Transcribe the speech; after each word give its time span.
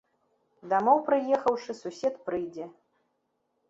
Дамоў 0.71 1.03
прыехаўшы, 1.11 1.79
сусед 1.83 2.15
прыйдзе. 2.27 2.65